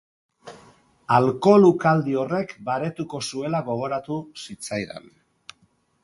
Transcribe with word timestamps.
Alkohol-ukaldi 1.17 2.15
horrek 2.21 2.55
baretuko 2.69 3.21
zuela 3.27 3.61
gogoratu 3.67 4.17
zitzaidan. 4.47 5.05